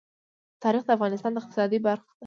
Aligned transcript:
تاریخ 0.63 0.83
د 0.85 0.89
افغانستان 0.97 1.31
د 1.33 1.37
اقتصاد 1.41 1.71
برخه 1.85 2.03
ده. 2.09 2.13